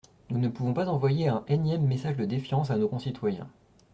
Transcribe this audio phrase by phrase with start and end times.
[0.31, 3.51] Nous ne pouvons pas envoyer un énième message de défiance à nos concitoyens.